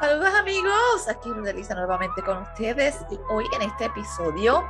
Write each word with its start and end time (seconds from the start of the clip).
Saludos 0.00 0.34
amigos, 0.34 1.08
aquí 1.08 1.30
Rodelisa 1.30 1.74
nuevamente 1.74 2.20
con 2.22 2.38
ustedes 2.38 2.96
y 3.10 3.18
hoy 3.30 3.44
en 3.54 3.62
este 3.62 3.84
episodio 3.84 4.68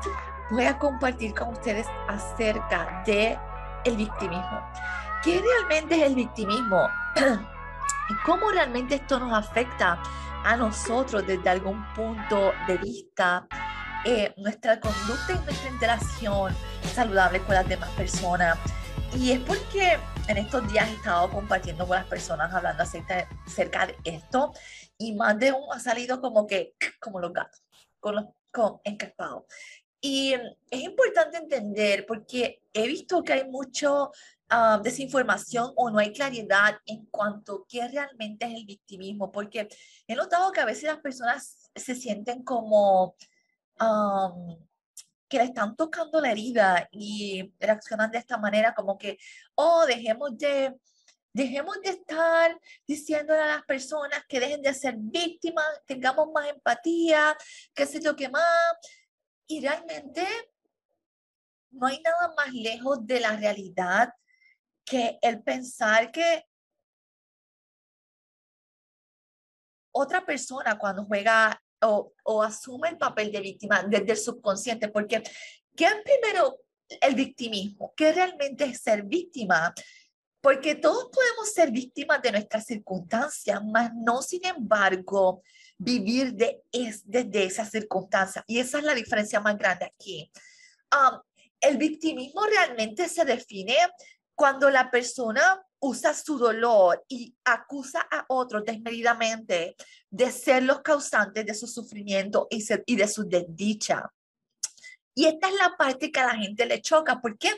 voy 0.51 0.67
a 0.67 0.79
compartir 0.79 1.35
con 1.35 1.49
ustedes 1.49 1.87
acerca 2.09 3.03
de 3.07 3.39
el 3.85 3.97
victimismo. 3.97 4.71
¿Qué 5.23 5.43
realmente 5.43 5.97
es 5.97 6.03
el 6.03 6.15
victimismo? 6.15 6.89
¿Y 7.17 8.15
cómo 8.27 8.51
realmente 8.51 8.97
esto 8.97 9.19
nos 9.19 9.33
afecta 9.33 9.99
a 10.45 10.57
nosotros 10.57 11.27
desde 11.27 11.49
algún 11.49 11.83
punto 11.95 12.53
de 12.69 12.77
vista? 12.77 13.47
Eh, 14.05 14.35
nuestra 14.37 14.79
conducta 14.79 15.33
y 15.33 15.45
nuestra 15.45 15.71
interacción 15.71 16.55
saludable 16.93 17.41
con 17.41 17.55
las 17.55 17.67
demás 17.67 17.89
personas. 17.91 18.59
Y 19.17 19.31
es 19.31 19.41
porque 19.41 19.97
en 20.29 20.37
estos 20.39 20.71
días 20.73 20.89
he 20.89 20.95
estado 20.95 21.31
compartiendo 21.31 21.87
con 21.87 21.97
las 21.97 22.07
personas 22.07 22.53
hablando 22.53 22.83
acerca, 22.83 23.29
acerca 23.47 23.87
de 23.87 23.97
esto 24.05 24.53
y 24.99 25.15
más 25.15 25.39
de 25.39 25.53
uno 25.53 25.73
ha 25.73 25.79
salido 25.79 26.21
como 26.21 26.47
que, 26.47 26.75
como 27.01 27.21
los 27.21 27.33
gatos, 27.33 27.63
con 28.01 28.17
los 28.17 28.25
con. 28.51 28.81
Y 30.01 30.35
es 30.71 30.81
importante 30.81 31.39
entender 31.39 32.07
porque 32.07 32.63
he 32.73 32.87
visto 32.87 33.23
que 33.23 33.33
hay 33.33 33.49
mucho 33.49 34.11
uh, 34.51 34.83
desinformación 34.83 35.73
o 35.77 35.91
no 35.91 35.99
hay 35.99 36.13
claridad 36.13 36.77
en 36.87 37.07
cuanto 37.07 37.55
a 37.55 37.65
qué 37.69 37.89
realmente 37.89 38.47
es 38.47 38.55
el 38.55 38.67
victimismo, 38.67 39.33
porque 39.33 39.69
he 40.07 40.15
notado 40.15 40.53
que 40.53 40.61
a 40.61 40.67
veces 40.67 40.85
las 40.85 40.99
personas 40.99 41.71
se 41.75 41.95
sienten 41.95 42.45
como 42.45 43.17
um, 43.81 44.57
que 45.35 45.41
le 45.41 45.47
están 45.47 45.75
tocando 45.75 46.21
la 46.21 46.31
herida 46.31 46.89
y 46.93 47.53
reaccionan 47.59 48.09
de 48.13 48.19
esta 48.19 48.39
manera 48.39 48.73
como 48.73 48.97
que, 48.97 49.19
oh, 49.57 49.85
dejemos 49.85 50.39
de 50.39 50.73
Dejemos 51.37 51.81
de 51.83 51.91
estar 51.91 52.61
diciéndole 52.87 53.43
a 53.43 53.57
las 53.57 53.65
personas 53.65 54.25
que 54.29 54.39
dejen 54.39 54.63
de 54.63 54.73
ser 54.73 54.95
víctimas, 54.97 55.67
tengamos 55.85 56.29
más 56.33 56.49
empatía, 56.49 57.37
qué 57.75 57.87
sé 57.87 58.01
yo 58.01 58.15
qué 58.15 58.29
más. 58.29 58.45
Y 59.49 59.61
realmente 59.61 60.25
no 61.73 61.89
hay 61.89 62.01
nada 62.03 62.33
más 62.37 62.53
lejos 62.53 63.05
de 63.05 63.19
la 63.19 63.35
realidad 63.35 64.15
que 64.85 65.19
el 65.23 65.43
pensar 65.43 66.13
que 66.13 66.45
otra 69.91 70.25
persona 70.25 70.79
cuando 70.79 71.05
juega 71.05 71.61
o, 71.83 72.13
o, 72.25 72.43
asume 72.43 72.89
el 72.89 72.99
papel 72.99 73.31
de 73.31 73.41
víctima 73.41 73.83
desde 73.83 74.13
el 74.13 74.19
subconsciente, 74.19 74.89
porque 74.89 75.23
¿qué 75.77 75.85
es 75.85 75.95
primero 76.03 76.61
el 77.01 77.15
victimismo? 77.15 77.93
¿Qué 77.97 78.13
realmente 78.13 78.65
es 78.65 78.81
ser 78.81 79.03
víctima? 79.03 79.75
Porque 80.41 80.75
todos 80.75 81.09
podemos 81.11 81.53
ser 81.53 81.71
víctimas 81.71 82.21
de 82.23 82.33
nuestras 82.33 82.67
circunstancias, 82.67 83.61
mas 83.65 83.91
no, 83.95 84.23
sin 84.23 84.45
embargo, 84.45 85.43
vivir 85.79 86.35
de 86.35 86.63
es, 86.71 87.03
desde 87.05 87.45
esas 87.45 87.71
circunstancias. 87.71 88.45
Y 88.47 88.59
esa 88.59 88.79
es 88.79 88.85
la 88.85 88.95
diferencia 88.95 89.41
más 89.41 89.57
grande 89.57 89.87
aquí. 89.87 90.31
Um, 90.93 91.21
el 91.61 91.79
victimismo 91.79 92.45
realmente 92.47 93.09
se 93.09 93.25
define 93.25 93.77
cuando 94.35 94.69
la 94.71 94.91
persona 94.91 95.65
usa 95.81 96.15
su 96.15 96.39
dolor 96.39 97.05
y 97.09 97.35
acusa 97.45 98.07
a 98.11 98.25
otros 98.29 98.65
desmedidamente 98.65 99.77
de 100.11 100.33
ser 100.33 100.63
los 100.63 100.81
causantes 100.81 101.45
de 101.45 101.55
su 101.55 101.67
sufrimiento 101.67 102.49
y, 102.51 102.97
de 102.97 103.09
su 103.09 103.29
desdicha. 103.29 104.11
Y 105.15 105.27
esta 105.27 105.49
es 105.49 105.55
la 105.55 105.77
parte 105.77 106.11
que 106.11 106.21
a 106.21 106.27
la 106.27 106.37
gente 106.37 106.67
le 106.67 106.81
choca. 106.81 107.21
¿Por 107.21 107.39
qué? 107.39 107.53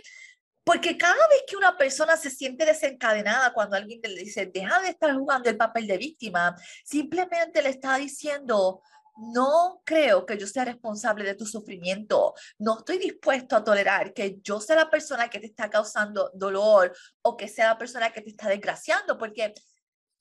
Porque 0.65 0.99
cada 0.99 1.29
vez 1.29 1.45
que 1.47 1.57
una 1.57 1.77
persona 1.77 2.17
se 2.17 2.29
siente 2.29 2.65
desencadenada 2.65 3.53
cuando 3.53 3.77
alguien 3.77 4.01
le 4.03 4.23
dice, 4.23 4.47
deja 4.47 4.81
de 4.81 4.89
estar 4.89 5.15
jugando 5.15 5.49
el 5.49 5.57
papel 5.57 5.87
de 5.87 5.97
víctima, 5.97 6.57
simplemente 6.85 7.63
le 7.63 7.71
está 7.71 7.97
diciendo, 7.97 8.83
no 9.17 9.81
creo 9.85 10.27
que 10.27 10.39
yo 10.39 10.47
sea 10.47 10.65
responsable 10.65 11.25
de 11.25 11.35
tu 11.35 11.47
sufrimiento. 11.47 12.35
No 12.59 12.79
estoy 12.79 12.99
dispuesto 12.99 13.57
a 13.57 13.65
tolerar 13.65 14.13
que 14.13 14.39
yo 14.43 14.61
sea 14.61 14.77
la 14.77 14.91
persona 14.91 15.29
que 15.29 15.41
te 15.41 15.47
está 15.47 15.71
causando 15.71 16.31
dolor 16.35 16.95
o 17.23 17.37
que 17.37 17.49
sea 17.49 17.69
la 17.69 17.79
persona 17.79 18.13
que 18.13 18.23
te 18.23 18.31
está 18.31 18.49
desgraciando, 18.49 19.17
porque 19.17 19.55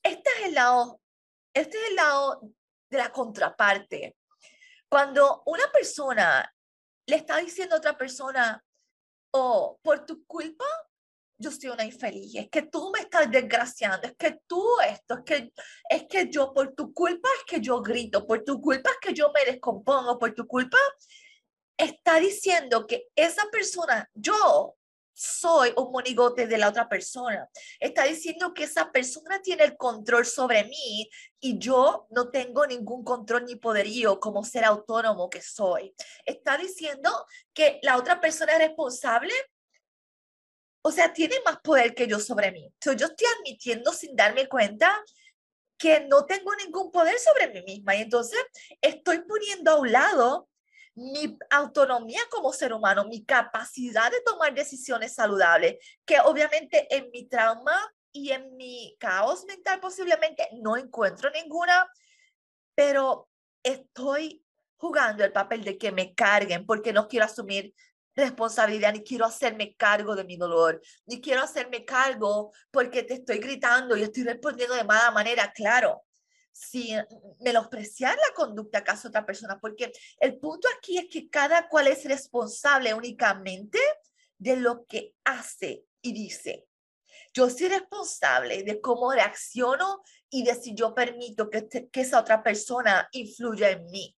este 0.03 0.29
es 0.39 0.45
el 0.47 0.53
lado, 0.53 1.01
este 1.53 1.77
es 1.77 1.89
el 1.89 1.95
lado 1.95 2.41
de 2.89 2.97
la 2.97 3.11
contraparte. 3.11 4.15
Cuando 4.87 5.43
una 5.45 5.71
persona 5.71 6.53
le 7.07 7.15
está 7.17 7.37
diciendo 7.37 7.75
a 7.75 7.79
otra 7.79 7.97
persona, 7.97 8.63
oh, 9.31 9.77
por 9.81 10.05
tu 10.05 10.25
culpa 10.25 10.65
yo 11.37 11.51
soy 11.51 11.69
una 11.69 11.85
infeliz, 11.85 12.35
es 12.35 12.49
que 12.49 12.63
tú 12.63 12.91
me 12.93 12.99
estás 12.99 13.29
desgraciando, 13.29 14.07
es 14.07 14.15
que 14.15 14.39
tú 14.47 14.65
esto, 14.87 15.15
es 15.15 15.23
que, 15.23 15.53
es 15.89 16.03
que 16.07 16.29
yo 16.29 16.53
por 16.53 16.73
tu 16.73 16.93
culpa 16.93 17.27
es 17.39 17.43
que 17.45 17.61
yo 17.61 17.81
grito, 17.81 18.25
por 18.25 18.43
tu 18.43 18.61
culpa 18.61 18.89
es 18.89 18.97
que 19.01 19.13
yo 19.13 19.31
me 19.33 19.51
descompongo, 19.51 20.17
por 20.17 20.33
tu 20.33 20.47
culpa 20.47 20.77
está 21.77 22.19
diciendo 22.19 22.87
que 22.87 23.07
esa 23.15 23.43
persona, 23.51 24.09
yo 24.13 24.75
soy 25.15 25.73
un 25.77 25.91
monigote 25.91 26.45
de 26.45 26.57
la 26.57 26.67
otra 26.69 26.89
persona. 26.89 27.49
Está 27.79 28.03
diciendo 28.03 28.53
que 28.53 28.65
esa 28.65 28.91
persona 28.91 29.41
tiene 29.41 29.63
el 29.63 29.77
control 29.77 30.25
sobre 30.25 30.65
mí 30.65 31.09
y 31.39 31.57
yo 31.57 32.05
no 32.09 32.29
tengo 32.29 32.67
ningún 32.67 33.03
control 33.03 33.45
ni 33.45 33.55
poderío 33.55 34.19
como 34.19 34.43
ser 34.43 34.65
autónomo 34.65 35.29
que 35.29 35.41
soy. 35.41 35.95
Está 36.25 36.57
diciendo 36.57 37.09
que 37.53 37.79
la 37.81 37.97
otra 37.97 38.19
persona 38.19 38.53
es 38.53 38.59
responsable. 38.59 39.33
O 40.87 40.91
sea, 40.91 41.11
tiene 41.11 41.37
más 41.43 41.57
poder 41.61 41.95
que 41.95 42.05
yo 42.05 42.19
sobre 42.19 42.51
mí. 42.51 42.63
Entonces, 42.63 43.01
yo 43.01 43.07
estoy 43.07 43.25
admitiendo 43.39 43.91
sin 43.91 44.15
darme 44.15 44.47
cuenta 44.47 44.95
que 45.79 46.01
no 46.01 46.25
tengo 46.27 46.55
ningún 46.57 46.91
poder 46.91 47.17
sobre 47.17 47.47
mí 47.47 47.63
misma 47.63 47.95
y 47.95 48.03
entonces 48.03 48.39
estoy 48.79 49.21
poniendo 49.21 49.71
a 49.71 49.79
un 49.79 49.91
lado 49.91 50.47
mi 50.93 51.39
autonomía 51.49 52.21
como 52.29 52.53
ser 52.53 52.71
humano, 52.71 53.05
mi 53.05 53.25
capacidad 53.25 54.11
de 54.11 54.21
tomar 54.21 54.53
decisiones 54.53 55.15
saludables, 55.15 55.77
que 56.05 56.19
obviamente 56.19 56.85
en 56.95 57.09
mi 57.09 57.27
trauma 57.27 57.75
y 58.11 58.29
en 58.29 58.55
mi 58.55 58.95
caos 58.99 59.43
mental 59.45 59.79
posiblemente 59.79 60.47
no 60.61 60.77
encuentro 60.77 61.31
ninguna, 61.31 61.89
pero 62.75 63.27
estoy 63.63 64.45
jugando 64.77 65.23
el 65.23 65.31
papel 65.31 65.63
de 65.63 65.79
que 65.79 65.91
me 65.91 66.13
carguen 66.13 66.63
porque 66.67 66.93
no 66.93 67.07
quiero 67.07 67.25
asumir 67.25 67.73
responsabilidad, 68.15 68.93
ni 68.93 69.03
quiero 69.03 69.25
hacerme 69.25 69.75
cargo 69.75 70.15
de 70.15 70.23
mi 70.23 70.37
dolor, 70.37 70.81
ni 71.05 71.21
quiero 71.21 71.41
hacerme 71.41 71.83
cargo 71.83 72.51
porque 72.71 73.03
te 73.03 73.15
estoy 73.15 73.39
gritando 73.39 73.95
y 73.97 74.03
estoy 74.03 74.23
respondiendo 74.23 74.75
de 74.75 74.83
mala 74.83 75.11
manera, 75.11 75.51
claro 75.53 76.05
sin 76.55 77.05
menospreciar 77.41 78.15
la 78.15 78.33
conducta 78.33 78.77
acaso 78.77 79.09
otra 79.09 79.25
persona, 79.25 79.59
porque 79.59 79.91
el 80.21 80.39
punto 80.39 80.69
aquí 80.77 80.97
es 80.97 81.07
que 81.11 81.29
cada 81.29 81.67
cual 81.67 81.87
es 81.87 82.05
responsable 82.05 82.93
únicamente 82.93 83.77
de 84.37 84.55
lo 84.55 84.85
que 84.85 85.13
hace 85.25 85.83
y 86.01 86.13
dice. 86.13 86.65
Yo 87.33 87.49
soy 87.49 87.67
responsable 87.67 88.63
de 88.63 88.79
cómo 88.79 89.11
reacciono 89.11 90.01
y 90.29 90.45
de 90.45 90.55
si 90.55 90.73
yo 90.73 90.95
permito 90.95 91.49
que, 91.49 91.67
que 91.91 92.01
esa 92.01 92.21
otra 92.21 92.41
persona 92.41 93.09
influya 93.11 93.71
en 93.71 93.85
mí. 93.87 94.17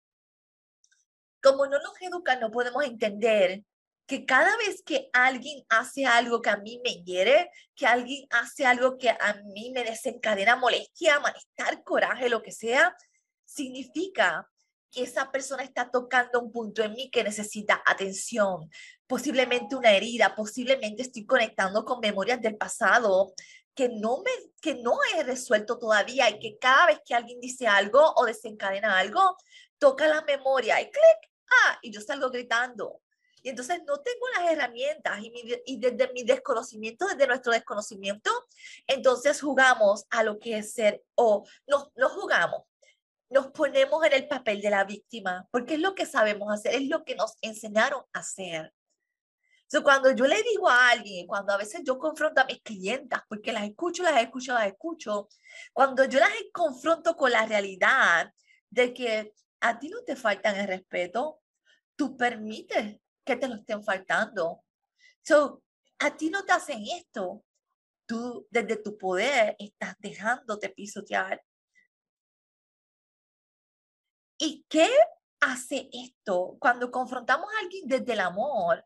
Como 1.43 1.67
no 1.67 1.79
nos 1.79 1.95
educan, 2.03 2.39
no 2.41 2.51
podemos 2.51 2.85
entender 2.85 3.65
que 4.07 4.25
cada 4.25 4.57
vez 4.59 4.83
que 4.85 5.11
alguien 5.13 5.65
hace 5.69 6.07
algo 6.07 6.41
que 6.41 6.51
a 6.51 6.57
mí 6.57 6.81
me 6.85 7.03
hiere, 7.03 7.51
que 7.75 7.87
alguien 7.87 8.27
hace 8.31 8.65
algo 8.65 8.97
que 8.99 9.11
a 9.11 9.41
mí 9.47 9.73
me 9.75 9.85
desencadena 9.85 10.57
molestia, 10.57 11.19
malestar, 11.19 11.83
coraje, 11.83 12.29
lo 12.29 12.43
que 12.43 12.53
sea, 12.53 12.97
significa 13.45 14.49
que 14.93 15.03
esa 15.03 15.31
persona 15.33 15.65
está 15.65 15.91
tocando 15.91 16.41
un 16.41 16.53
punto 16.53 16.85
en 16.85 16.93
mí 16.93 17.11
que 17.11 17.25
necesita 17.25 17.83
atención, 17.85 18.71
posiblemente 19.09 19.75
una 19.75 19.93
herida, 19.93 20.37
posiblemente 20.37 21.03
estoy 21.03 21.27
conectando 21.27 21.85
con 21.85 22.01
memorias 22.01 22.41
del 22.41 22.57
pasado 22.57 23.35
que 23.75 23.89
no 23.91 24.23
me 24.23 24.31
que 24.63 24.77
no 24.77 24.99
he 25.15 25.23
resuelto 25.23 25.79
todavía 25.79 26.31
y 26.31 26.39
que 26.39 26.57
cada 26.59 26.87
vez 26.87 27.01
que 27.05 27.15
alguien 27.15 27.41
dice 27.41 27.67
algo 27.67 28.15
o 28.17 28.25
desencadena 28.25 28.99
algo, 28.99 29.37
toca 29.79 30.09
la 30.09 30.23
memoria 30.23 30.81
y 30.81 30.85
clic, 30.85 31.33
ah, 31.51 31.79
y 31.83 31.93
yo 31.93 32.01
salgo 32.01 32.31
gritando 32.31 33.03
y 33.47 33.51
entonces 33.51 33.81
no 33.87 34.01
tengo 34.01 34.27
las 34.37 34.51
herramientas 34.51 35.21
y, 35.23 35.79
desde 35.79 36.13
mi 36.13 36.25
desconocimiento, 36.25 37.07
desde 37.07 37.29
nuestro 37.29 37.53
desconocimiento, 37.53 38.29
entonces 38.89 39.41
jugamos 39.41 40.05
a 40.11 40.25
lo 40.25 40.41
que 40.41 40.59
es 40.59 40.73
ser 40.73 41.05
o 41.15 41.47
no, 41.69 41.93
no 41.95 42.09
jugamos. 42.09 42.65
Nos 43.31 43.53
ponemos 43.53 44.05
en 44.05 44.15
el 44.15 44.27
papel 44.27 44.61
de 44.61 44.71
la 44.71 44.83
víctima 44.83 45.47
porque 45.53 45.75
es 45.75 45.81
lo 45.81 45.95
que 45.95 46.07
sabemos 46.07 46.53
hacer, 46.53 46.75
es 46.75 46.89
lo 46.89 47.05
que 47.05 47.15
nos 47.15 47.37
enseñaron 47.41 48.03
a 48.13 48.19
hacer. 48.19 48.75
So, 49.69 49.85
cuando 49.85 50.11
yo 50.11 50.27
le 50.27 50.43
digo 50.43 50.69
a 50.69 50.91
alguien, 50.91 51.29
cuando 51.29 51.53
a 51.53 51.57
veces 51.57 51.83
yo 51.85 52.01
confronto 52.01 52.41
a 52.41 52.47
mis 52.47 52.61
clientas, 52.63 53.23
porque 53.29 53.53
las 53.53 53.63
escucho, 53.63 54.03
las 54.03 54.21
escucho, 54.21 54.55
las 54.55 54.67
escucho, 54.67 55.29
cuando 55.73 56.05
yo 56.05 56.19
las 56.19 56.33
confronto 56.53 57.17
con 57.17 57.31
la 57.31 57.47
realidad 57.47 58.29
de 58.71 58.93
que 58.93 59.33
a 59.61 59.79
ti 59.79 59.89
no 59.89 60.03
te 60.03 60.17
faltan 60.17 60.57
el 60.57 60.67
respeto, 60.67 61.41
tú 61.95 62.17
permites 62.17 62.99
que 63.27 63.37
te 63.37 63.49
lo 63.49 63.57
estén 63.57 63.83
faltando. 63.85 64.63
So, 65.23 65.63
a 65.99 66.17
ti 66.17 66.31
no 66.31 66.45
te 66.45 66.53
hacen 66.53 66.83
esto. 66.97 67.45
Tú 68.07 68.47
desde 68.51 68.77
tu 68.77 68.97
poder 68.97 69.57
estás 69.59 69.97
dejándote 69.99 70.71
pisotear. 70.71 71.43
¿Y 74.39 74.65
qué 74.69 74.89
hace 75.41 75.91
esto? 75.93 76.57
Cuando 76.61 76.91
confrontamos 76.91 77.49
a 77.53 77.61
alguien 77.61 77.89
desde 77.89 78.13
el 78.13 78.21
amor, 78.21 78.85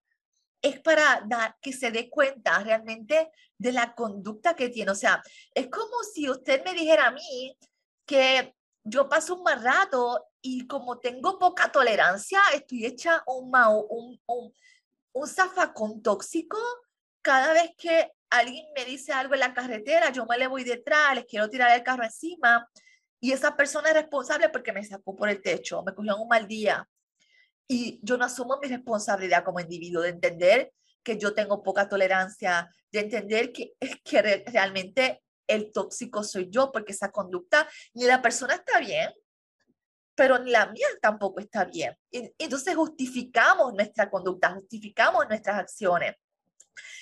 es 0.63 0.81
para 0.81 1.23
dar 1.27 1.57
que 1.61 1.73
se 1.73 1.91
dé 1.91 2.09
cuenta 2.09 2.59
realmente 2.61 3.31
de 3.59 3.73
la 3.73 3.95
conducta 3.95 4.57
que 4.57 4.71
tiene. 4.71 4.93
O 4.93 4.95
sea, 4.95 5.23
es 5.55 5.69
como 5.69 6.03
si 6.15 6.31
usted 6.31 6.65
me 6.65 6.73
dijera 6.73 7.09
a 7.09 7.11
mí 7.11 7.57
que 8.07 8.55
yo 8.85 9.09
paso 9.09 9.37
un 9.37 9.43
mal 9.43 9.63
rato 9.63 10.27
y 10.41 10.67
como 10.67 10.99
tengo 10.99 11.39
poca 11.39 11.71
tolerancia, 11.71 12.41
estoy 12.55 12.87
hecha 12.87 13.23
un, 13.27 13.53
un, 13.55 14.21
un, 14.27 14.55
un 15.13 15.29
zafacón 15.29 16.03
tóxico. 16.03 16.59
Cada 17.23 17.53
vez 17.53 17.73
que 17.77 18.13
alguien 18.31 18.65
me 18.75 18.85
dice 18.85 19.13
algo 19.13 19.35
en 19.35 19.41
la 19.41 19.55
carretera, 19.55 20.11
yo 20.11 20.25
me 20.27 20.39
le 20.39 20.47
voy 20.47 20.65
detrás, 20.65 21.15
les 21.15 21.27
quiero 21.27 21.49
tirar 21.51 21.77
el 21.77 21.83
carro 21.83 22.05
encima 22.05 22.67
y 23.21 23.33
esa 23.33 23.55
persona 23.57 23.89
es 23.89 23.95
responsable 23.95 24.49
porque 24.49 24.73
me 24.73 24.85
sacó 24.85 25.15
por 25.15 25.29
el 25.29 25.43
techo, 25.43 25.83
me 25.83 25.95
cogió 25.95 26.17
un 26.17 26.29
mal 26.29 26.47
día. 26.47 26.89
Y 27.69 28.01
yo 28.03 28.17
no 28.17 28.25
asumo 28.25 28.59
mi 28.61 28.69
responsabilidad 28.69 29.45
como 29.45 29.61
individuo 29.61 30.03
de 30.03 30.09
entender 30.09 30.73
que 31.03 31.19
yo 31.19 31.35
tengo 31.35 31.63
poca 31.63 31.89
tolerancia, 31.89 32.75
de 32.91 33.01
entender 33.01 33.53
que, 33.53 33.75
que 34.05 34.43
realmente 34.47 35.23
el 35.51 35.73
tóxico 35.73 36.23
soy 36.23 36.49
yo, 36.51 36.71
porque 36.73 36.93
esa 36.93 37.11
conducta 37.11 37.69
ni 37.95 38.05
la 38.05 38.23
persona 38.23 38.55
está 38.55 38.79
bien, 38.79 39.13
pero 40.15 40.39
ni 40.39 40.51
la 40.51 40.67
mía 40.67 40.87
tampoco 41.01 41.41
está 41.41 41.65
bien. 41.65 41.97
Y, 42.11 42.33
entonces 42.39 42.75
justificamos 42.77 43.73
nuestra 43.75 44.11
conducta, 44.11 44.53
justificamos 44.55 45.27
nuestras 45.29 45.59
acciones. 45.59 46.15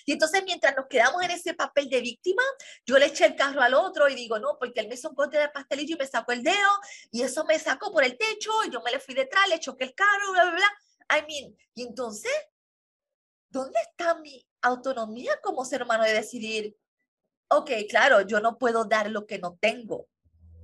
Y 0.07 0.13
entonces 0.13 0.43
mientras 0.45 0.75
nos 0.77 0.87
quedamos 0.87 1.23
en 1.23 1.31
ese 1.31 1.55
papel 1.55 1.89
de 1.89 2.01
víctima, 2.01 2.43
yo 2.87 2.99
le 2.99 3.07
eché 3.07 3.27
el 3.27 3.37
carro 3.37 3.61
al 3.61 3.75
otro 3.75 4.09
y 4.09 4.15
digo, 4.15 4.39
no, 4.39 4.57
porque 4.59 4.81
él 4.81 4.89
me 4.89 4.95
hizo 4.95 5.11
un 5.11 5.15
corte 5.15 5.39
de 5.39 5.49
pastelillo 5.51 5.97
y 5.97 5.99
me 5.99 6.07
sacó 6.07 6.33
el 6.33 6.43
dedo 6.43 6.71
y 7.11 7.23
eso 7.23 7.45
me 7.45 7.59
sacó 7.59 7.93
por 7.93 8.05
el 8.05 8.17
techo 8.17 8.51
y 8.65 8.71
yo 8.71 8.81
me 8.83 8.91
le 8.91 9.01
fui 9.01 9.15
detrás, 9.15 9.49
le 9.49 9.61
choqué 9.61 9.85
el 9.85 9.95
carro, 9.95 10.33
bla, 10.33 10.45
bla, 10.45 10.55
bla. 10.55 11.19
I 11.19 11.27
mean, 11.27 11.57
y 11.75 11.83
entonces, 11.83 12.33
¿dónde 13.51 13.79
está 13.81 14.15
mi 14.15 14.47
autonomía 14.63 15.39
como 15.43 15.65
ser 15.65 15.83
humano 15.83 16.05
de 16.05 16.15
decidir, 16.15 16.77
ok, 17.49 17.71
claro, 17.89 18.23
yo 18.23 18.41
no 18.41 18.59
puedo 18.59 18.85
dar 18.85 19.11
lo 19.11 19.27
que 19.27 19.39
no 19.39 19.57
tengo? 19.61 20.09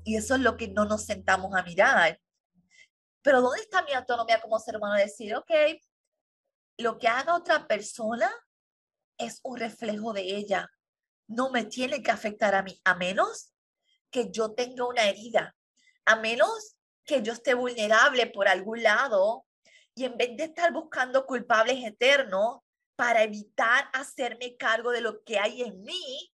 Y 0.04 0.16
eso 0.16 0.34
es 0.34 0.40
lo 0.40 0.56
que 0.56 0.68
no 0.68 0.84
nos 0.84 1.04
sentamos 1.04 1.54
a 1.54 1.62
mirar. 1.62 2.20
Pero 3.22 3.40
¿dónde 3.40 3.60
está 3.60 3.82
mi 3.82 3.92
autonomía 3.92 4.40
como 4.40 4.58
ser 4.58 4.76
humano 4.76 4.94
de 4.94 5.04
decir, 5.04 5.34
ok, 5.34 5.50
lo 6.78 6.98
que 6.98 7.08
haga 7.08 7.34
otra 7.34 7.66
persona 7.66 8.30
es 9.18 9.40
un 9.42 9.58
reflejo 9.58 10.12
de 10.12 10.22
ella. 10.22 10.70
No 11.26 11.50
me 11.50 11.64
tiene 11.64 12.02
que 12.02 12.10
afectar 12.10 12.54
a 12.54 12.62
mí, 12.62 12.78
a 12.84 12.94
menos 12.94 13.52
que 14.10 14.30
yo 14.30 14.52
tenga 14.52 14.86
una 14.86 15.04
herida, 15.04 15.56
a 16.04 16.16
menos 16.16 16.76
que 17.04 17.22
yo 17.22 17.32
esté 17.32 17.54
vulnerable 17.54 18.26
por 18.26 18.48
algún 18.48 18.82
lado 18.82 19.46
y 19.94 20.04
en 20.04 20.16
vez 20.16 20.36
de 20.36 20.44
estar 20.44 20.72
buscando 20.72 21.26
culpables 21.26 21.84
eternos 21.84 22.58
para 22.96 23.22
evitar 23.22 23.88
hacerme 23.92 24.56
cargo 24.56 24.90
de 24.90 25.00
lo 25.00 25.22
que 25.24 25.38
hay 25.38 25.62
en 25.62 25.82
mí, 25.82 26.32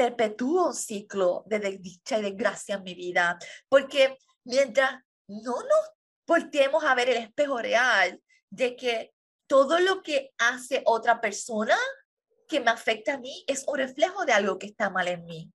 perpetúo 0.00 0.68
un 0.68 0.74
ciclo 0.74 1.42
de 1.44 1.58
desdicha 1.58 2.18
y 2.18 2.22
desgracia 2.22 2.76
en 2.76 2.84
mi 2.84 2.94
vida. 2.94 3.38
Porque 3.68 4.16
mientras 4.44 4.94
no 5.28 5.56
nos 5.56 5.90
volteemos 6.26 6.82
a 6.84 6.94
ver 6.94 7.10
el 7.10 7.18
espejo 7.18 7.58
real 7.58 8.18
de 8.48 8.76
que 8.76 9.12
todo 9.46 9.78
lo 9.78 10.02
que 10.02 10.32
hace 10.38 10.82
otra 10.86 11.20
persona 11.20 11.76
que 12.48 12.60
me 12.60 12.70
afecta 12.70 13.14
a 13.14 13.18
mí 13.18 13.44
es 13.46 13.64
un 13.68 13.76
reflejo 13.76 14.24
de 14.24 14.32
algo 14.32 14.58
que 14.58 14.68
está 14.68 14.88
mal 14.88 15.06
en 15.06 15.22
mí. 15.26 15.52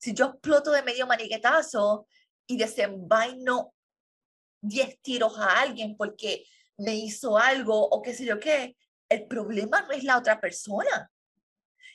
Si 0.00 0.12
yo 0.12 0.26
exploto 0.26 0.72
de 0.72 0.82
medio 0.82 1.06
maniquetazo 1.06 2.08
y 2.48 2.56
desenvaino 2.56 3.72
10 4.60 5.00
tiros 5.02 5.38
a 5.38 5.60
alguien 5.60 5.96
porque 5.96 6.44
me 6.78 6.96
hizo 6.96 7.38
algo 7.38 7.88
o 7.88 8.02
qué 8.02 8.12
sé 8.12 8.24
yo 8.24 8.40
qué, 8.40 8.76
el 9.08 9.28
problema 9.28 9.82
no 9.82 9.92
es 9.92 10.02
la 10.02 10.18
otra 10.18 10.40
persona. 10.40 11.12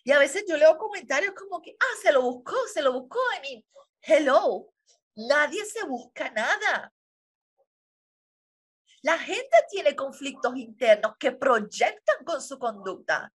Y 0.09 0.11
a 0.11 0.17
veces 0.17 0.43
yo 0.47 0.57
leo 0.57 0.75
comentarios 0.75 1.35
como 1.35 1.61
que, 1.61 1.77
ah, 1.79 1.97
se 2.01 2.11
lo 2.11 2.23
buscó, 2.23 2.55
se 2.73 2.81
lo 2.81 2.93
buscó. 2.93 3.19
I 3.37 3.47
mean, 3.47 3.65
hello, 4.01 4.73
nadie 5.13 5.63
se 5.65 5.85
busca 5.85 6.31
nada. 6.31 6.91
La 9.03 9.19
gente 9.19 9.55
tiene 9.69 9.95
conflictos 9.95 10.55
internos 10.55 11.13
que 11.19 11.31
proyectan 11.31 12.25
con 12.25 12.41
su 12.41 12.57
conducta 12.57 13.31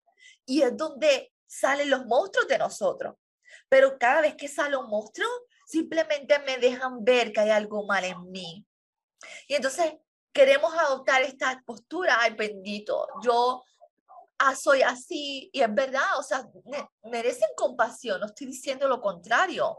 y 0.47 0.63
es 0.63 0.75
donde 0.75 1.31
salen 1.45 1.91
los 1.91 2.07
monstruos 2.07 2.47
de 2.47 2.57
nosotros. 2.57 3.17
Pero 3.69 3.99
cada 3.99 4.21
vez 4.21 4.33
que 4.35 4.47
sale 4.47 4.75
un 4.75 4.89
monstruo, 4.89 5.29
simplemente 5.67 6.39
me 6.39 6.57
dejan 6.57 7.03
ver 7.03 7.31
que 7.31 7.41
hay 7.41 7.51
algo 7.51 7.85
mal 7.85 8.03
en 8.03 8.31
mí. 8.31 8.65
Y 9.47 9.53
entonces 9.53 9.93
queremos 10.31 10.73
adoptar 10.73 11.21
esta 11.21 11.61
postura, 11.67 12.17
ay 12.19 12.33
bendito, 12.33 13.07
yo 13.21 13.63
ah, 14.39 14.55
soy 14.55 14.81
así 14.81 15.49
y 15.53 15.61
es 15.61 15.73
verdad, 15.73 16.17
o 16.17 16.23
sea, 16.23 16.47
merecen 17.03 17.49
compasión, 17.55 18.19
no 18.19 18.27
estoy 18.27 18.47
diciendo 18.47 18.87
lo 18.87 19.01
contrario, 19.01 19.75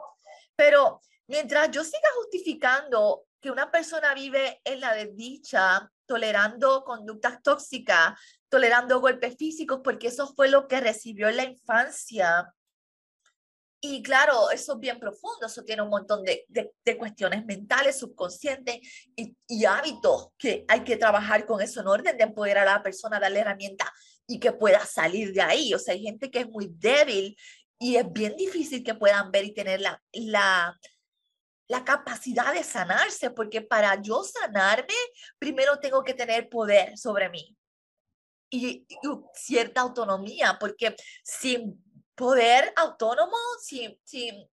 pero 0.56 1.00
mientras 1.26 1.70
yo 1.70 1.84
siga 1.84 2.08
justificando 2.16 3.24
que 3.40 3.50
una 3.50 3.70
persona 3.70 4.14
vive 4.14 4.60
en 4.64 4.80
la 4.80 4.94
desdicha, 4.94 5.90
tolerando 6.06 6.82
conductas 6.84 7.42
tóxicas, 7.42 8.18
tolerando 8.48 9.00
golpes 9.00 9.36
físicos, 9.36 9.80
porque 9.82 10.08
eso 10.08 10.32
fue 10.34 10.48
lo 10.48 10.66
que 10.66 10.80
recibió 10.80 11.28
en 11.28 11.36
la 11.36 11.44
infancia. 11.44 12.54
Y 13.80 14.02
claro, 14.02 14.50
eso 14.50 14.72
es 14.72 14.78
bien 14.80 14.98
profundo, 14.98 15.46
eso 15.46 15.62
tiene 15.62 15.82
un 15.82 15.90
montón 15.90 16.22
de, 16.22 16.46
de, 16.48 16.96
cuestiones 16.96 17.44
mentales, 17.44 17.98
subconscientes 17.98 18.76
y, 19.14 19.36
y, 19.46 19.66
hábitos 19.66 20.28
que 20.38 20.64
hay 20.68 20.84
que 20.84 20.96
trabajar 20.96 21.44
con 21.44 21.60
eso 21.60 21.82
en 21.82 21.88
orden 21.88 22.16
de 22.16 22.24
empoderar 22.24 22.66
a 22.66 22.76
la 22.76 22.82
persona, 22.82 23.20
darle 23.20 23.40
herramientas 23.40 23.90
y 24.26 24.40
que 24.40 24.52
pueda 24.52 24.84
salir 24.86 25.32
de 25.32 25.42
ahí. 25.42 25.74
O 25.74 25.78
sea, 25.78 25.94
hay 25.94 26.02
gente 26.02 26.30
que 26.30 26.40
es 26.40 26.48
muy 26.48 26.70
débil 26.78 27.36
y 27.78 27.96
es 27.96 28.12
bien 28.12 28.36
difícil 28.36 28.82
que 28.82 28.94
puedan 28.94 29.30
ver 29.30 29.44
y 29.44 29.54
tener 29.54 29.80
la, 29.80 30.02
la, 30.12 30.78
la 31.68 31.84
capacidad 31.84 32.52
de 32.52 32.62
sanarse, 32.62 33.30
porque 33.30 33.60
para 33.62 34.00
yo 34.00 34.22
sanarme, 34.24 34.94
primero 35.38 35.78
tengo 35.80 36.02
que 36.02 36.14
tener 36.14 36.48
poder 36.48 36.96
sobre 36.96 37.28
mí 37.28 37.56
y, 38.54 38.86
cierta 39.34 39.80
autonomía, 39.80 40.56
porque 40.58 40.94
sin 41.22 41.82
poder 42.14 42.72
autónomo, 42.76 43.36
sin, 43.60 43.98
sin, 44.04 44.48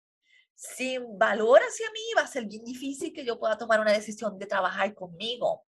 sin 0.54 1.18
valor 1.18 1.60
hacia 1.60 1.90
mí, 1.90 2.00
va 2.16 2.22
a 2.22 2.26
ser 2.26 2.46
bien 2.46 2.64
difícil 2.64 3.12
que 3.12 3.24
yo 3.24 3.38
pueda 3.38 3.58
tomar 3.58 3.80
una 3.80 3.92
decisión 3.92 4.38
de 4.38 4.46
trabajar 4.46 4.94
conmigo. 4.94 5.64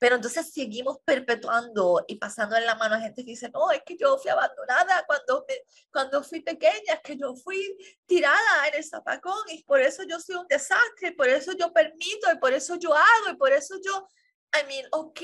Pero 0.00 0.16
entonces 0.16 0.50
seguimos 0.50 0.98
perpetuando 1.04 2.02
y 2.08 2.16
pasando 2.16 2.56
en 2.56 2.64
la 2.64 2.74
mano 2.74 2.94
a 2.94 3.00
gente 3.00 3.22
que 3.22 3.32
dice, 3.32 3.50
no, 3.50 3.70
es 3.70 3.82
que 3.84 3.98
yo 3.98 4.16
fui 4.16 4.30
abandonada 4.30 5.04
cuando, 5.06 5.44
cuando 5.92 6.24
fui 6.24 6.40
pequeña, 6.40 6.94
es 6.94 7.00
que 7.02 7.18
yo 7.18 7.34
fui 7.34 7.76
tirada 8.06 8.68
en 8.68 8.76
el 8.76 8.84
zapacón 8.84 9.44
y 9.48 9.62
por 9.62 9.78
eso 9.78 10.02
yo 10.04 10.18
soy 10.18 10.36
un 10.36 10.46
desastre, 10.48 11.12
por 11.12 11.28
eso 11.28 11.52
yo 11.52 11.70
permito, 11.70 12.32
y 12.32 12.38
por 12.38 12.54
eso 12.54 12.76
yo 12.76 12.94
hago, 12.94 13.30
y 13.30 13.36
por 13.36 13.52
eso 13.52 13.76
yo, 13.84 14.08
I 14.54 14.66
mean, 14.66 14.86
ok, 14.90 15.20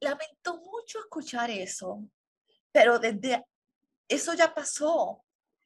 lamento 0.00 0.58
mucho 0.58 0.98
escuchar 0.98 1.50
eso, 1.50 2.04
pero 2.70 2.98
desde 2.98 3.46
eso 4.08 4.34
ya 4.34 4.52
pasó. 4.52 5.24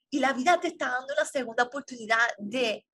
Y 0.08 0.20
la 0.20 0.32
vida 0.32 0.60
te 0.60 0.68
está 0.68 0.90
dando 0.90 1.14
una 1.14 1.24
segunda 1.24 1.64
oportunidad 1.64 2.28
de 2.38 2.86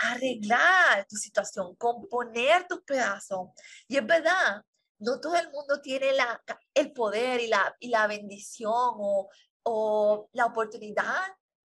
arreglar 0.00 1.06
tu 1.08 1.16
situación, 1.16 1.74
componer 1.76 2.66
tus 2.66 2.82
pedazos. 2.82 3.50
Y 3.86 3.96
es 3.96 4.06
verdad, 4.06 4.62
no 4.98 5.20
todo 5.20 5.36
el 5.36 5.50
mundo 5.50 5.80
tiene 5.80 6.12
la, 6.12 6.42
el 6.74 6.92
poder 6.92 7.40
y 7.40 7.48
la, 7.48 7.74
y 7.78 7.88
la 7.88 8.06
bendición 8.06 8.72
o, 8.74 9.28
o 9.62 10.28
la 10.32 10.46
oportunidad 10.46 11.22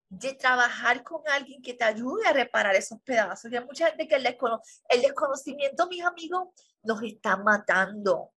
de 0.08 0.34
trabajar 0.34 1.02
con 1.02 1.22
alguien 1.28 1.60
que 1.62 1.74
te 1.74 1.84
ayude 1.84 2.26
a 2.26 2.32
reparar 2.32 2.74
esos 2.74 3.00
pedazos. 3.02 3.50
Y 3.50 3.56
hay 3.56 3.64
mucha 3.64 3.88
gente 3.88 4.06
que 4.06 4.16
el, 4.16 4.26
el 4.26 5.02
desconocimiento, 5.02 5.88
mis 5.88 6.04
amigos, 6.04 6.48
nos 6.82 7.02
está 7.02 7.36
matando. 7.36 8.32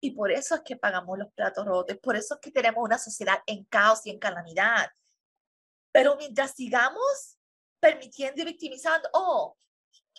Y 0.00 0.12
por 0.12 0.32
eso 0.32 0.54
es 0.54 0.62
que 0.62 0.76
pagamos 0.76 1.18
los 1.18 1.32
platos 1.32 1.64
rotos, 1.66 1.98
por 1.98 2.16
eso 2.16 2.34
es 2.34 2.40
que 2.40 2.50
tenemos 2.50 2.82
una 2.82 2.98
sociedad 2.98 3.38
en 3.46 3.64
caos 3.64 4.00
y 4.06 4.10
en 4.10 4.18
calamidad. 4.18 4.88
Pero 5.92 6.16
mientras 6.16 6.52
sigamos 6.52 7.38
permitiendo 7.80 8.42
y 8.42 8.44
victimizando, 8.44 9.08
oh, 9.14 9.56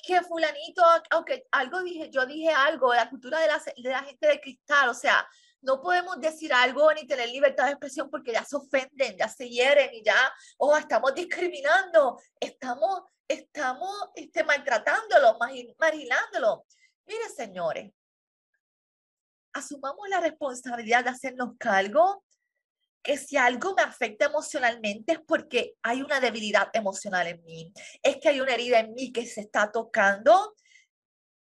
que 0.03 0.21
fulanito, 0.21 0.83
aunque 1.11 1.47
algo 1.51 1.81
dije, 1.83 2.09
yo 2.09 2.25
dije 2.25 2.49
algo, 2.49 2.93
la 2.93 3.09
cultura 3.09 3.39
de 3.39 3.47
la, 3.47 3.61
de 3.77 3.89
la 3.89 4.03
gente 4.03 4.27
de 4.27 4.41
cristal, 4.41 4.89
o 4.89 4.93
sea, 4.93 5.27
no 5.61 5.79
podemos 5.79 6.19
decir 6.19 6.51
algo 6.53 6.91
ni 6.93 7.05
tener 7.05 7.29
libertad 7.29 7.65
de 7.65 7.71
expresión 7.71 8.09
porque 8.09 8.33
ya 8.33 8.43
se 8.43 8.55
ofenden, 8.55 9.15
ya 9.17 9.27
se 9.27 9.47
hieren 9.47 9.93
y 9.93 10.03
ya, 10.03 10.17
oh, 10.57 10.75
estamos 10.75 11.13
discriminando, 11.13 12.19
estamos, 12.39 13.03
estamos 13.27 14.09
este, 14.15 14.43
maltratándolo, 14.43 15.37
marginándolo. 15.77 16.65
Mire, 17.05 17.29
señores, 17.29 17.91
asumamos 19.53 20.09
la 20.09 20.19
responsabilidad 20.19 21.03
de 21.03 21.11
hacernos 21.11 21.51
cargo 21.59 22.23
que 23.03 23.17
si 23.17 23.37
algo 23.37 23.73
me 23.75 23.81
afecta 23.81 24.25
emocionalmente 24.25 25.13
es 25.13 25.19
porque 25.19 25.75
hay 25.81 26.01
una 26.01 26.19
debilidad 26.19 26.69
emocional 26.73 27.27
en 27.27 27.43
mí, 27.43 27.73
es 28.03 28.17
que 28.17 28.29
hay 28.29 28.41
una 28.41 28.53
herida 28.53 28.79
en 28.79 28.93
mí 28.93 29.11
que 29.11 29.25
se 29.25 29.41
está 29.41 29.71
tocando 29.71 30.55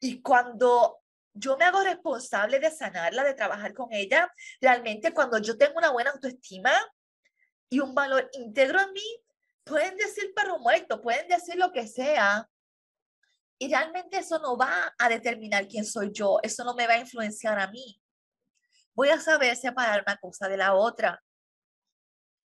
y 0.01 0.21
cuando 0.21 1.01
yo 1.33 1.57
me 1.57 1.65
hago 1.65 1.83
responsable 1.83 2.59
de 2.59 2.71
sanarla, 2.71 3.25
de 3.25 3.35
trabajar 3.35 3.75
con 3.75 3.93
ella, 3.93 4.33
realmente 4.61 5.13
cuando 5.13 5.39
yo 5.39 5.57
tengo 5.57 5.79
una 5.79 5.91
buena 5.91 6.11
autoestima 6.11 6.73
y 7.69 7.81
un 7.81 7.95
valor 7.95 8.29
íntegro 8.33 8.81
en 8.81 8.93
mí, 8.93 9.25
pueden 9.65 9.97
decir 9.97 10.33
perro 10.35 10.59
muerto, 10.59 11.03
pueden 11.03 11.29
decir 11.29 11.57
lo 11.57 11.73
que 11.73 11.87
sea. 11.87 12.49
Y 13.59 13.69
realmente 13.69 14.19
eso 14.19 14.39
no 14.39 14.57
va 14.57 14.95
a 14.99 15.09
determinar 15.09 15.67
quién 15.67 15.85
soy 15.85 16.11
yo, 16.13 16.39
eso 16.43 16.65
no 16.65 16.75
me 16.75 16.87
va 16.87 16.95
a 16.95 17.01
influenciar 17.01 17.59
a 17.59 17.69
mí. 17.69 18.01
Voy 18.95 19.09
a 19.09 19.21
saber 19.21 19.57
separar 19.57 20.05
una 20.07 20.17
cosa 20.17 20.49
de 20.49 20.57
la 20.57 20.75
otra. 20.75 21.23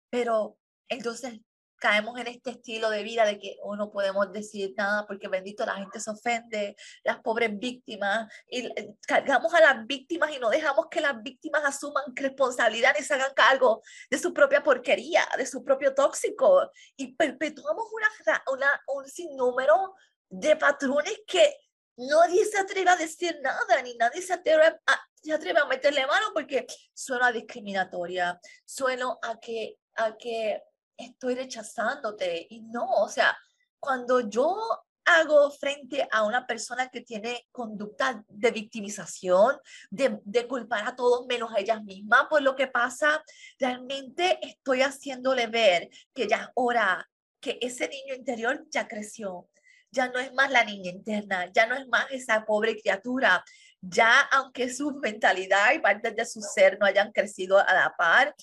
Pero 0.09 0.57
entonces 0.87 1.39
caemos 1.79 2.19
en 2.19 2.27
este 2.27 2.51
estilo 2.51 2.89
de 2.89 3.03
vida 3.03 3.25
de 3.25 3.39
que 3.39 3.57
oh, 3.63 3.75
no 3.75 3.89
podemos 3.89 4.31
decir 4.31 4.73
nada 4.77 5.07
porque 5.07 5.27
bendito 5.27 5.65
la 5.65 5.75
gente 5.75 5.99
se 5.99 6.11
ofende, 6.11 6.75
las 7.03 7.19
pobres 7.21 7.57
víctimas, 7.57 8.31
y 8.47 8.65
eh, 8.65 8.95
cargamos 9.07 9.53
a 9.53 9.61
las 9.61 9.87
víctimas 9.87 10.31
y 10.31 10.39
no 10.39 10.49
dejamos 10.49 10.87
que 10.91 11.01
las 11.01 11.21
víctimas 11.23 11.63
asuman 11.65 12.03
responsabilidad 12.15 12.93
ni 12.97 13.03
se 13.03 13.13
hagan 13.13 13.33
cargo 13.33 13.81
de 14.09 14.17
su 14.17 14.33
propia 14.33 14.61
porquería, 14.61 15.27
de 15.37 15.45
su 15.45 15.63
propio 15.63 15.95
tóxico, 15.95 16.69
y 16.95 17.15
perpetuamos 17.15 17.85
una, 17.91 18.07
una, 18.51 18.83
un 18.87 19.07
sinnúmero 19.07 19.95
de 20.29 20.55
patrones 20.55 21.21
que 21.25 21.55
nadie 21.97 22.45
se 22.45 22.59
atreve 22.59 22.89
a 22.89 22.95
decir 22.95 23.39
nada, 23.41 23.81
ni 23.81 23.95
nadie 23.95 24.21
se 24.21 24.33
atreve 24.33 24.65
a, 24.65 25.09
se 25.21 25.33
atreve 25.33 25.59
a 25.59 25.65
meterle 25.65 26.05
mano 26.07 26.27
porque 26.33 26.65
suena 26.93 27.31
discriminatoria, 27.31 28.39
suena 28.65 29.17
a 29.21 29.39
que 29.39 29.77
a 30.03 30.17
que 30.17 30.61
estoy 30.97 31.35
rechazándote. 31.35 32.47
Y 32.49 32.61
no, 32.61 32.85
o 32.85 33.09
sea, 33.09 33.37
cuando 33.79 34.29
yo 34.29 34.57
hago 35.05 35.49
frente 35.51 36.07
a 36.11 36.23
una 36.23 36.45
persona 36.45 36.89
que 36.89 37.01
tiene 37.01 37.47
conducta 37.51 38.23
de 38.27 38.51
victimización, 38.51 39.57
de, 39.89 40.19
de, 40.23 40.47
culpar 40.47 40.87
a 40.87 40.95
todos 40.95 41.25
menos 41.25 41.51
a 41.51 41.59
ellas 41.59 41.83
mismas 41.83 42.25
por 42.29 42.41
lo 42.41 42.55
que 42.55 42.67
pasa, 42.67 43.23
realmente 43.59 44.37
estoy 44.41 44.81
haciéndole 44.81 45.47
ver 45.47 45.89
que 46.13 46.27
ya 46.27 46.37
es 46.37 46.49
hora, 46.53 47.09
que 47.39 47.57
ese 47.61 47.87
niño 47.87 48.13
interior 48.13 48.65
ya 48.69 48.87
creció, 48.87 49.49
ya 49.91 50.09
no 50.09 50.19
es 50.19 50.31
más 50.33 50.51
la 50.51 50.63
niña 50.63 50.91
interna, 50.91 51.51
ya 51.51 51.65
no 51.65 51.75
es 51.75 51.87
más 51.87 52.05
esa 52.11 52.45
pobre 52.45 52.79
criatura, 52.79 53.43
ya 53.81 54.21
aunque 54.31 54.71
su 54.71 54.91
mentalidad 55.01 55.73
y 55.73 55.79
partes 55.79 56.15
de 56.15 56.25
su 56.25 56.41
ser 56.41 56.77
no 56.79 56.85
hayan 56.85 57.11
crecido 57.11 57.57
a 57.57 57.73
la 57.73 57.95
par, 57.97 58.35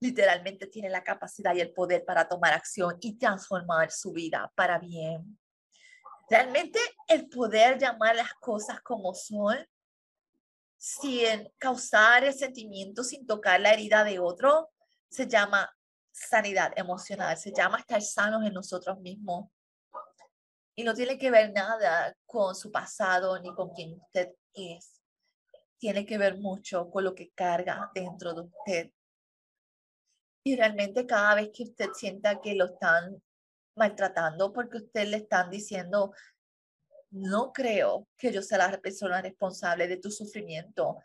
literalmente 0.00 0.66
tiene 0.66 0.90
la 0.90 1.02
capacidad 1.02 1.54
y 1.54 1.60
el 1.60 1.72
poder 1.72 2.04
para 2.04 2.28
tomar 2.28 2.52
acción 2.52 2.96
y 3.00 3.16
transformar 3.16 3.90
su 3.90 4.12
vida 4.12 4.52
para 4.54 4.78
bien. 4.78 5.38
Realmente 6.28 6.78
el 7.08 7.28
poder 7.28 7.78
llamar 7.78 8.16
las 8.16 8.32
cosas 8.34 8.80
como 8.80 9.14
son 9.14 9.56
sin 10.76 11.50
causar 11.58 12.24
el 12.24 12.34
sentimiento, 12.34 13.02
sin 13.02 13.26
tocar 13.26 13.60
la 13.60 13.72
herida 13.72 14.04
de 14.04 14.18
otro, 14.18 14.70
se 15.08 15.26
llama 15.26 15.74
sanidad 16.12 16.72
emocional, 16.76 17.36
se 17.36 17.52
llama 17.52 17.78
estar 17.78 18.02
sanos 18.02 18.44
en 18.44 18.52
nosotros 18.52 18.98
mismos. 19.00 19.48
Y 20.74 20.84
no 20.84 20.92
tiene 20.92 21.16
que 21.16 21.30
ver 21.30 21.52
nada 21.52 22.14
con 22.26 22.54
su 22.54 22.70
pasado 22.70 23.38
ni 23.40 23.54
con 23.54 23.70
quien 23.70 23.94
usted 23.94 24.32
es. 24.52 25.00
Tiene 25.78 26.04
que 26.04 26.18
ver 26.18 26.36
mucho 26.38 26.90
con 26.90 27.04
lo 27.04 27.14
que 27.14 27.30
carga 27.30 27.90
dentro 27.94 28.34
de 28.34 28.40
usted. 28.42 28.90
Y 30.44 30.56
realmente 30.56 31.06
cada 31.06 31.34
vez 31.34 31.50
que 31.54 31.62
usted 31.62 31.88
sienta 31.94 32.40
que 32.40 32.54
lo 32.54 32.66
están 32.66 33.22
maltratando 33.76 34.52
porque 34.52 34.76
usted 34.76 35.08
le 35.08 35.16
están 35.16 35.50
diciendo, 35.50 36.12
no 37.10 37.52
creo 37.52 38.06
que 38.18 38.32
yo 38.32 38.42
sea 38.42 38.58
la 38.58 38.78
persona 38.78 39.22
responsable 39.22 39.88
de 39.88 39.96
tu 39.96 40.10
sufrimiento. 40.10 40.98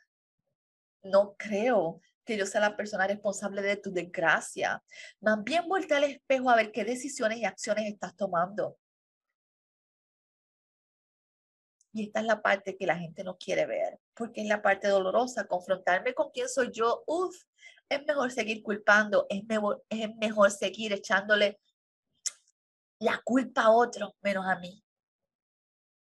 No 1.04 1.36
creo 1.38 2.02
que 2.26 2.38
yo 2.38 2.46
sea 2.46 2.62
la 2.62 2.76
persona 2.76 3.08
responsable 3.08 3.62
de 3.62 3.78
tu 3.78 3.92
desgracia. 3.92 4.84
Más 5.22 5.44
bien 5.44 5.68
vuelta 5.68 5.98
al 5.98 6.04
espejo 6.04 6.50
a 6.50 6.56
ver 6.56 6.72
qué 6.72 6.84
decisiones 6.84 7.38
y 7.40 7.46
acciones 7.46 7.86
estás 7.86 8.16
tomando. 8.16 8.78
Y 11.92 12.04
esta 12.04 12.20
es 12.20 12.26
la 12.26 12.42
parte 12.42 12.78
que 12.78 12.86
la 12.86 12.98
gente 12.98 13.24
no 13.24 13.38
quiere 13.38 13.66
ver, 13.66 14.00
porque 14.14 14.42
es 14.42 14.48
la 14.48 14.62
parte 14.62 14.88
dolorosa, 14.88 15.48
confrontarme 15.48 16.14
con 16.14 16.30
quién 16.32 16.48
soy 16.48 16.70
yo. 16.72 17.04
Uf, 17.08 17.36
es 17.90 18.06
mejor 18.06 18.32
seguir 18.32 18.62
culpando, 18.62 19.26
es 19.30 19.44
mejor, 19.46 20.52
seguir 20.52 20.94
echándole 20.94 21.60
la 23.00 23.20
culpa 23.24 23.64
a 23.64 23.72
otro 23.72 24.16
menos 24.22 24.46
a 24.46 24.60
mí. 24.60 24.84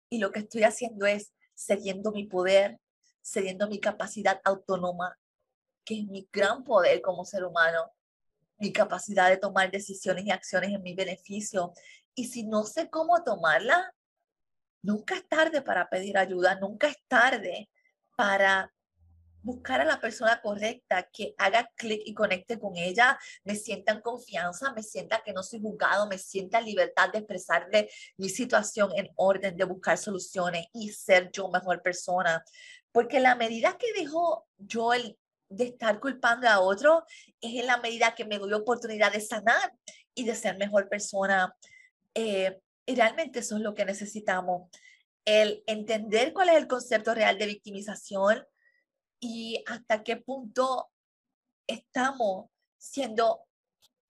Y 0.10 0.18
lo 0.18 0.32
que 0.32 0.40
estoy 0.40 0.64
haciendo 0.64 1.06
es 1.06 1.32
cediendo 1.56 2.12
mi 2.12 2.26
poder, 2.26 2.80
cediendo 3.22 3.68
mi 3.68 3.80
capacidad 3.80 4.42
autónoma, 4.44 5.18
que 5.84 6.00
es 6.00 6.06
mi 6.08 6.28
gran 6.32 6.64
poder 6.64 7.02
como 7.02 7.24
ser 7.24 7.44
humano, 7.44 7.92
mi 8.58 8.74
capacidad 8.74 9.30
de 9.30 9.38
tomar 9.38 9.70
decisiones 9.70 10.26
y 10.26 10.32
acciones 10.32 10.72
en 10.72 10.82
mi 10.82 10.96
beneficio. 10.96 11.74
Y 12.16 12.28
si 12.28 12.48
no 12.48 12.64
sé 12.64 12.90
cómo 12.90 13.24
tomarla, 13.24 13.94
nunca 14.82 15.16
es 15.16 15.28
tarde 15.28 15.62
para 15.62 15.90
pedir 15.90 16.18
ayuda, 16.18 16.56
nunca 16.56 16.88
es 16.88 16.98
tarde 17.08 17.70
para 18.16 18.74
buscar 19.46 19.80
a 19.80 19.86
la 19.86 20.02
persona 20.02 20.42
correcta 20.42 21.08
que 21.14 21.36
haga 21.38 21.70
clic 21.76 22.02
y 22.04 22.16
conecte 22.16 22.60
con 22.60 22.76
ella, 22.76 23.18
me 23.44 23.56
sienta 23.56 23.94
en 23.94 24.02
confianza, 24.02 24.74
me 24.74 24.82
sienta 24.82 25.22
que 25.24 25.34
no 25.34 25.44
soy 25.44 25.62
juzgado, 25.62 26.08
me 26.08 26.18
sienta 26.18 26.58
en 26.58 26.66
libertad 26.66 27.12
de 27.12 27.20
expresarle 27.20 27.90
mi 28.18 28.30
situación 28.30 28.90
en 28.96 29.08
orden, 29.16 29.56
de 29.56 29.64
buscar 29.66 30.00
soluciones 30.00 30.66
y 30.74 30.90
ser 30.90 31.30
yo 31.32 31.48
mejor 31.50 31.84
persona. 31.84 32.44
Porque 32.92 33.20
la 33.20 33.36
medida 33.36 33.78
que 33.78 33.94
dejo 33.94 34.48
yo 34.58 34.94
el 34.94 35.18
de 35.48 35.66
estar 35.66 36.00
culpando 36.00 36.50
a 36.50 36.60
otro 36.60 37.04
es 37.40 37.54
en 37.54 37.68
la 37.68 37.78
medida 37.78 38.16
que 38.16 38.26
me 38.26 38.40
doy 38.40 38.54
oportunidad 38.54 39.12
de 39.12 39.22
sanar 39.22 39.74
y 40.16 40.26
de 40.26 40.34
ser 40.34 40.58
mejor 40.58 40.90
persona. 40.90 41.56
Eh, 42.16 42.60
y 42.88 42.96
realmente 42.96 43.40
eso 43.40 43.58
es 43.58 43.62
lo 43.62 43.76
que 43.76 43.86
necesitamos. 43.86 44.70
El 45.24 45.64
entender 45.68 46.34
cuál 46.34 46.50
es 46.50 46.56
el 46.56 46.68
concepto 46.68 47.14
real 47.14 47.38
de 47.38 47.46
victimización, 47.46 48.44
y 49.20 49.64
hasta 49.68 50.04
qué 50.04 50.18
punto 50.18 50.90
estamos 51.68 52.48
siendo 52.78 53.46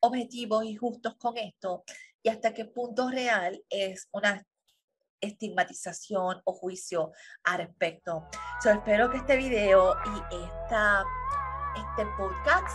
objetivos 0.01 0.65
y 0.65 0.75
justos 0.75 1.15
con 1.15 1.37
esto 1.37 1.83
y 2.21 2.29
hasta 2.29 2.53
qué 2.53 2.65
punto 2.65 3.09
real 3.09 3.63
es 3.69 4.07
una 4.11 4.43
estigmatización 5.21 6.41
o 6.43 6.53
juicio 6.53 7.11
al 7.43 7.59
respecto. 7.59 8.27
Espero 8.63 9.09
que 9.09 9.17
este 9.17 9.37
video 9.37 9.95
y 10.05 10.35
esta, 10.35 11.03
este 11.75 12.05
podcast 12.17 12.67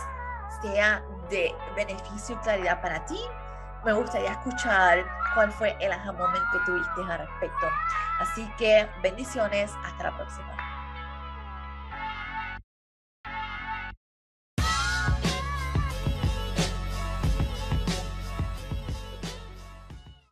sea 0.61 1.03
de 1.29 1.53
beneficio 1.75 2.35
y 2.35 2.39
claridad 2.39 2.81
para 2.81 3.05
ti. 3.05 3.19
Me 3.85 3.93
gustaría 3.93 4.31
escuchar 4.31 5.05
cuál 5.33 5.51
fue 5.51 5.75
el 5.79 5.91
aha 5.91 6.11
moment 6.11 6.43
que 6.51 6.59
tuviste 6.65 7.01
al 7.01 7.19
respecto. 7.19 7.67
Así 8.19 8.49
que 8.57 8.87
bendiciones, 9.01 9.71
hasta 9.83 10.03
la 10.03 10.17
próxima. 10.17 10.70